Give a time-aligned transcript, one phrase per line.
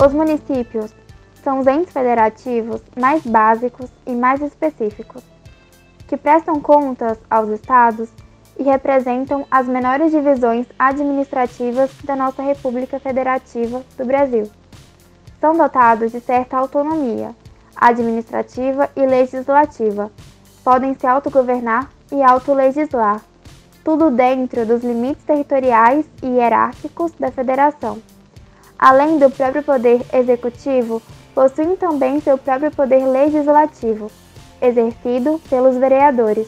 [0.00, 0.94] Os municípios
[1.42, 5.24] são os entes federativos mais básicos e mais específicos,
[6.06, 8.08] que prestam contas aos estados
[8.56, 14.48] e representam as menores divisões administrativas da nossa República Federativa do Brasil.
[15.40, 17.34] São dotados de certa autonomia
[17.74, 20.12] administrativa e legislativa,
[20.62, 23.20] podem se autogovernar e autolegislar,
[23.84, 27.98] tudo dentro dos limites territoriais e hierárquicos da federação.
[28.78, 31.02] Além do próprio poder executivo,
[31.34, 34.10] possuem também seu próprio poder legislativo,
[34.62, 36.46] exercido pelos vereadores.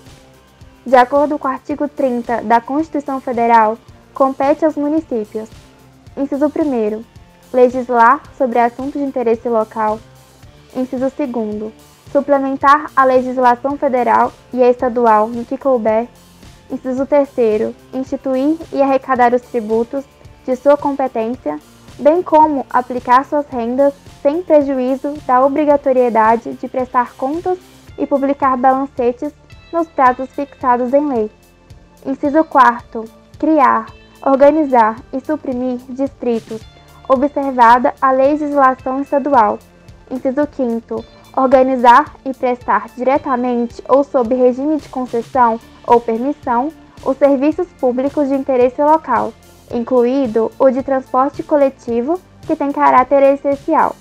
[0.87, 3.77] De acordo com o artigo 30 da Constituição Federal,
[4.15, 5.49] compete aos municípios:
[6.17, 7.05] inciso 1.
[7.53, 9.99] Legislar sobre assuntos de interesse local.
[10.75, 11.73] Inciso 2.
[12.13, 16.07] Suplementar a legislação federal e a estadual no que couber.
[16.71, 17.75] Inciso 3.
[17.93, 20.05] Instituir e arrecadar os tributos
[20.47, 21.59] de sua competência,
[22.01, 27.59] bem como aplicar suas rendas sem prejuízo da obrigatoriedade de prestar contas
[27.99, 29.33] e publicar balancetes
[29.73, 31.31] nos prazos fixados em lei.
[32.05, 33.05] Inciso 4.
[33.39, 33.87] Criar,
[34.25, 36.63] organizar e suprimir distritos,
[37.09, 39.59] observada a legislação estadual.
[40.11, 41.05] Inciso 5.
[41.37, 46.73] Organizar e prestar diretamente ou sob regime de concessão ou permissão
[47.05, 49.33] os serviços públicos de interesse local,
[49.73, 53.95] incluído o de transporte coletivo, que tem caráter essencial.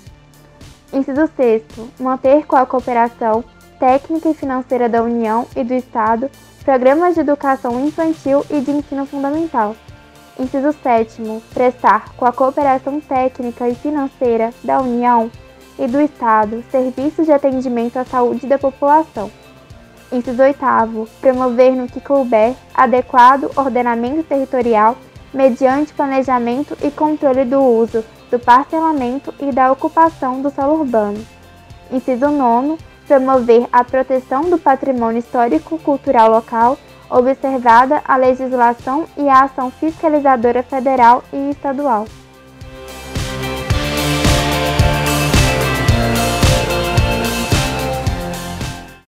[0.92, 1.62] Inciso 6.
[1.98, 3.44] Manter com a cooperação
[3.78, 6.30] técnica e financeira da União e do Estado
[6.64, 9.74] programas de educação infantil e de ensino fundamental.
[10.38, 11.22] Inciso 7.
[11.52, 15.30] Prestar, com a cooperação técnica e financeira da União
[15.78, 19.30] e do Estado, serviços de atendimento à saúde da população.
[20.12, 20.58] Inciso 8.
[21.20, 24.96] Promover no que couber adequado ordenamento territorial
[25.32, 31.24] mediante planejamento e controle do uso do parcelamento e da ocupação do solo urbano.
[31.90, 32.78] Inciso 9.
[33.06, 36.78] Promover a proteção do patrimônio histórico-cultural local,
[37.10, 42.06] observada a legislação e a ação fiscalizadora federal e estadual.